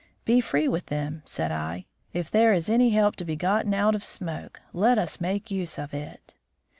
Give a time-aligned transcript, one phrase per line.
[0.25, 1.85] "Be free with them," said I.
[2.11, 5.77] "If there is any help to be got out of smoke let us make use
[5.77, 6.33] of it."